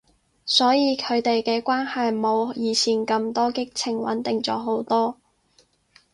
[0.45, 5.19] 所以佢哋嘅關係冇以前咁多激情，穩定咗好多